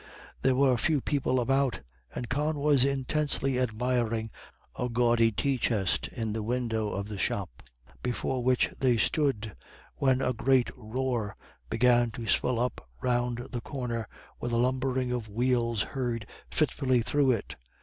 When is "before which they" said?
8.01-8.97